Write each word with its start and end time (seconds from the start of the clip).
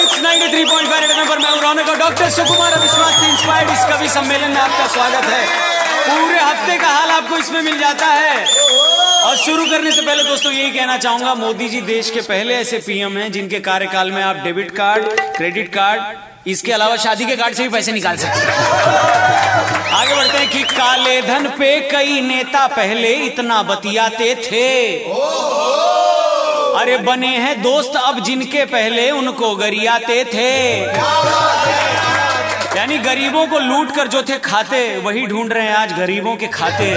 It's 0.00 0.18
93.5 0.20 1.00
red 1.00 1.10
FM 1.10 1.28
पर 1.28 1.38
मैं 1.38 1.98
doctor 1.98 2.30
सुकुमार 2.30 2.72
inspired 2.72 3.70
इस 3.70 3.84
कवि 3.84 4.08
सम्मेलन 4.08 4.50
में 4.50 4.60
आपका 4.60 4.86
स्वागत 4.86 5.24
है। 5.24 5.46
पूरे 6.04 6.38
हफ़्ते 6.40 6.76
का 6.78 6.88
हाल 6.88 7.10
आपको 7.10 7.36
इसमें 7.36 7.60
मिल 7.62 7.78
जाता 7.78 8.06
है। 8.06 8.44
और 9.24 9.36
शुरू 9.36 9.66
करने 9.66 9.92
से 9.92 10.02
पहले 10.02 10.22
दोस्तों 10.24 10.52
यही 10.52 10.70
कहना 10.70 10.96
चाहूँगा, 10.98 11.34
मोदी 11.34 11.68
जी 11.68 11.80
देश 11.80 12.10
के 12.10 12.20
पहले 12.20 12.54
ऐसे 12.54 12.78
पीएम 12.78 13.18
हैं 13.18 13.30
जिनके 13.32 13.60
कार्यकाल 13.60 14.10
में 14.12 14.22
आप 14.22 14.36
डेबिट 14.36 14.70
कार्ड, 14.70 15.04
क्रेडिट 15.36 15.68
कार्ड, 15.74 16.02
इसके 16.46 16.72
अलावा 16.72 16.96
शादी 16.96 17.24
के 17.26 17.36
कार्ड 17.36 17.54
से 17.54 17.62
भी 17.62 17.68
पैसे 17.68 17.92
निकाल 17.92 18.16
सकते 18.16 18.40
हैं। 18.40 18.56
आगे 19.92 20.14
बढ़ते 20.14 20.38
हैं 20.38 20.48
कि 20.48 20.62
काले 20.64 21.20
धन 21.22 21.48
पे 21.58 21.78
कई 21.90 22.20
नेता 22.20 22.66
पहले 22.66 23.12
इतना 23.26 23.62
बतियाते 23.62 24.34
थे। 24.44 24.68
अरे 26.76 26.96
बने 26.96 27.36
हैं 27.36 27.60
दोस्त 27.62 27.96
अब 27.96 28.18
जिनके 28.24 28.64
पहले 28.64 29.10
उनको 29.10 29.54
गरियाते 29.56 30.24
थे। 30.24 30.50
यानी 32.76 32.98
गरीबों 32.98 33.46
को 33.46 33.58
लूट 33.58 33.94
कर 33.96 34.08
जो 34.08 34.22
थे 34.22 34.38
खाते, 34.38 34.80
वही 34.96 35.26
ढूंढ 35.26 35.52
रहे 35.52 35.66
हैं 35.66 35.74
आज 35.74 35.92
गरीबों 35.92 36.36
के 36.36 36.46
खाते। 36.46 36.94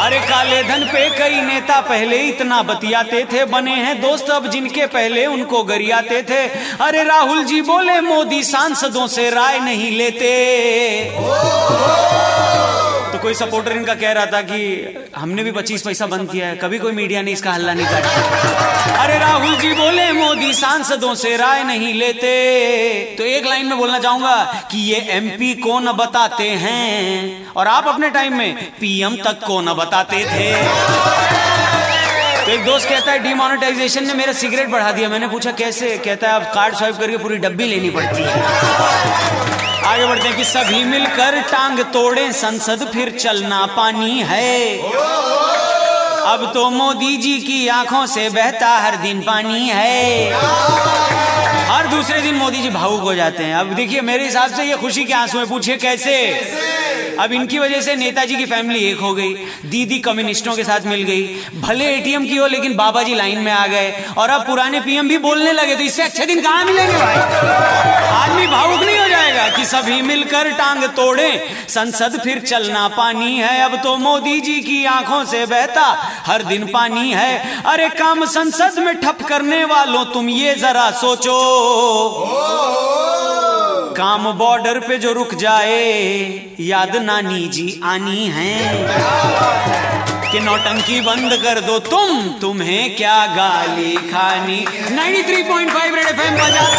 अरे 0.00 0.18
काले 0.18 0.62
धन 0.62 0.84
पे 0.84 1.08
कई 1.10 1.40
नेता 1.40 1.80
पहले 1.80 2.16
इतना 2.18 2.62
बतियाते 2.62 3.24
थे, 3.24 3.44
बने 3.44 3.74
हैं 3.74 4.00
दोस्त 4.00 4.30
अब 4.30 4.50
जिनके 4.50 4.86
पहले 4.86 5.26
उनको 5.26 5.62
गरियाते 5.62 6.22
थे। 6.22 6.42
अरे 6.80 7.04
राहुल 7.04 7.44
जी 7.44 7.60
बोले, 7.62 8.00
मोदी 8.00 8.42
सांसदों 8.42 9.06
से 9.06 9.30
राय 9.30 9.58
नहीं 9.58 9.90
लेते। 9.90 10.32
तो 13.12 13.18
कोई 13.18 13.34
सपोर्टर 13.34 13.72
इनका 13.72 13.94
कह 13.94 14.12
रहा 14.12 14.26
था 14.26 14.42
कि 14.42 15.01
हमने 15.16 15.42
भी 15.44 15.52
पच्चीस 15.52 15.82
पैसा 15.82 16.06
बंद 16.06 16.30
किया 16.30 16.46
है 16.46 16.56
कभी 16.56 16.78
कोई 16.78 16.92
मीडिया 16.92 17.22
ने 17.22 17.32
इसका 17.32 17.52
हल्ला 17.52 17.72
नहीं 17.74 17.86
काटा 17.86 19.02
अरे 19.02 19.18
राहुल 19.18 19.54
जी 19.56 19.72
बोले 19.74 20.10
मोदी 20.12 20.52
सांसदों 20.54 21.14
से 21.14 21.36
राय 21.36 21.62
नहीं 21.64 21.92
लेते। 21.94 23.14
तो 23.18 23.24
एक 23.24 23.46
लाइन 23.46 23.66
में 23.66 23.76
बोलना 23.78 23.98
चाहूँगा 23.98 24.66
कि 24.70 24.78
ये 24.78 25.00
एमपी 25.10 25.54
को 25.54 25.78
न 25.80 25.92
बताते 25.92 26.48
हैं? 26.64 27.46
और 27.56 27.66
आप 27.66 27.88
अपने 27.88 28.10
टाइम 28.10 28.36
में 28.38 28.72
पीएम 28.80 29.16
तक 29.16 29.46
को 29.46 29.60
न 29.60 29.74
बताते 29.74 30.24
थे? 30.24 30.50
तो 32.44 32.50
एक 32.52 32.64
दोस्त 32.64 32.88
कहता 32.88 33.12
है 33.12 33.18
डिमोनेटाइजेशन 33.18 34.06
ने 34.06 34.14
मेरा 34.14 34.32
सिगरेट 34.32 34.70
बढ़ा 34.70 34.92
दिया। 34.92 35.08
मैंने 35.08 35.28
पूछा 35.28 35.50
कैसे? 35.52 35.96
कहता 35.98 36.28
है 36.28 36.34
अब 36.34 36.52
कार्ड 36.54 36.74
स्वाइप 36.74 36.96
करके 36.96 37.16
पूरी 37.16 37.36
डब्बी 37.38 37.66
लेनी 37.66 37.90
पड़ती 37.90 38.22
है। 38.22 39.11
आगे 40.12 40.20
दें 40.20 40.36
कि 40.36 40.44
सभी 40.44 40.84
मिलकर 40.84 41.40
टांग 41.40 41.78
तोड़े, 41.80 42.32
संसद 42.32 42.90
फिर 42.92 43.10
चलना 43.10 43.66
पानी 43.66 44.22
है। 44.22 44.78
अब 46.22 46.50
तो 46.54 46.70
मोदी 46.70 47.16
जी 47.16 47.38
की 47.38 47.68
आँखों 47.68 48.06
से 48.06 48.28
बहता 48.28 48.68
हर 48.68 48.96
दिन 48.96 49.20
पानी 49.20 49.68
है। 49.68 50.32
हर 51.68 51.86
दूसरे 51.86 52.20
दिन 52.20 52.34
मोदी 52.34 52.62
जी 52.62 52.70
भावुक 52.70 53.00
हो 53.00 53.14
जाते 53.14 53.44
हैं। 53.44 53.54
अब 53.54 53.66
देखिए, 53.66 54.00
मेरे 54.00 54.24
हिसाब 54.24 54.54
से 54.54 54.64
ये 54.64 54.76
खुशी 54.76 55.04
के 55.04 55.12
आँसू 55.12 55.38
है, 55.38 55.46
पूछिए 55.46 55.76
कैसे? 55.76 56.14
अब 57.20 57.32
इनकी 57.32 57.58
वजह 57.58 57.80
से 57.80 57.94
नेताजी 57.96 58.36
की 58.36 58.44
फैमिली 58.46 58.84
एक 58.84 59.00
हो 59.00 59.12
गई, 59.14 59.32
दीदी 59.66 59.98
कम्युनिस्टों 59.98 60.54
के 60.56 60.64
साथ 60.64 60.86
मिल 60.86 61.02
गई। 61.02 61.22
भले 61.60 61.92
एटीएम 61.94 62.26
की 62.26 62.36
हो, 62.36 62.46
लेकिन 62.46 62.74
बाबा 62.76 63.02
जी 63.02 63.14
लाइन 63.14 63.38
में 63.38 63.52
आ 63.52 63.66
गए। 63.66 63.92
और 64.18 64.30
अब 64.30 64.46
पुराने 64.46 64.80
पीएम 64.80 65.08
भी 65.08 65.18
बोलने 65.18 65.52
लगे 65.52 65.76
तो 65.76 65.82
इससे 65.82 66.02
अच्छे 66.02 66.26
दिन 66.26 66.40
कहाँ 66.42 66.64
मिलेंगे 66.64 66.92
भाई? 66.92 67.16
आदमी 68.12 68.46
भावुक 68.46 68.82
नहीं 68.82 68.98
हो 68.98 69.08
जाएगा 69.08 69.48
कि 69.48 69.64
सभी 69.64 70.00
मिलकर 70.02 70.50
टांग 70.50 70.84
तोड़े। 70.96 71.30
संसद 71.68 72.20
फिर 72.24 72.38
चलना 72.40 72.86
पानी 72.88 73.36
है, 73.36 73.60
अब 73.60 73.76
तो 73.82 73.96
मोदी 73.96 74.40
जी 74.40 74.60
की 74.60 74.84
आँखों 74.86 75.24
से 75.24 75.44
बहता 75.46 75.84
हर 76.26 76.42
दिन 76.42 76.66
पानी 76.66 77.12
है। 77.12 77.62
अरे 77.64 77.88
काम 77.90 78.24
संसद 78.26 78.78
में 78.78 78.94
ठप 79.00 79.22
करने 79.22 79.64
वालों, 79.64 80.04
तुम 80.04 80.28
ये 80.28 80.54
जरा 80.54 80.90
सोचो। 81.00 81.38
काम 84.02 84.32
बॉर्डर 84.32 84.78
पे 84.78 84.98
जो 84.98 85.12
रुक 85.12 85.34
जाए, 85.34 86.12
याद 86.60 86.96
नानी 86.96 87.48
जी 87.48 87.80
आनी 87.84 88.26
है। 88.26 88.72
कि 90.32 90.40
नौटंकी 90.40 91.00
बंद 91.00 91.32
कर 91.32 91.60
दो 91.60 91.78
तुम, 91.78 92.28
तुम्हें 92.40 92.96
क्या 92.96 93.26
गाली 93.26 93.96
खानी? 93.96 94.64
93.5 94.90 95.94
रेड 95.94 96.06
एफएम 96.06 96.34
एम 96.34 96.36
रहो 96.36 96.71